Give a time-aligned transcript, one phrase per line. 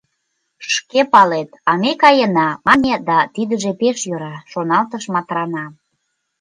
[0.73, 5.65] —Шке палет, а ме каена,— мане да «Тидыже пеш йӧра»,— шоналтыш Матрана.